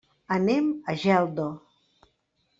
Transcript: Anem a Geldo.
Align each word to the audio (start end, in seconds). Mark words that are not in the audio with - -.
Anem 0.35 0.71
a 0.93 0.95
Geldo. 1.03 1.47